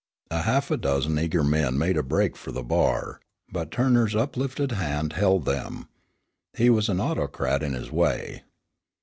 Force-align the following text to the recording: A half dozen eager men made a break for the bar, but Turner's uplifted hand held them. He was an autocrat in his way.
A 0.31 0.41
half 0.41 0.69
dozen 0.81 1.19
eager 1.19 1.43
men 1.43 1.77
made 1.77 1.95
a 1.95 2.01
break 2.01 2.35
for 2.35 2.51
the 2.51 2.63
bar, 2.63 3.19
but 3.51 3.69
Turner's 3.69 4.15
uplifted 4.15 4.71
hand 4.71 5.13
held 5.13 5.45
them. 5.45 5.89
He 6.57 6.71
was 6.71 6.89
an 6.89 6.99
autocrat 6.99 7.61
in 7.61 7.73
his 7.73 7.91
way. 7.91 8.41